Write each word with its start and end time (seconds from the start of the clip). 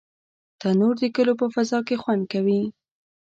تنور 0.59 0.95
د 1.01 1.03
کلیو 1.15 1.39
په 1.41 1.47
فضا 1.53 1.79
کې 1.87 1.95
خوند 2.01 2.23
کوي 2.33 2.61